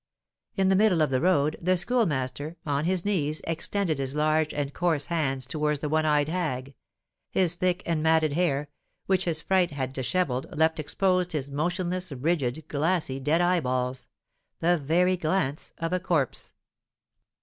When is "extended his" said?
3.45-4.15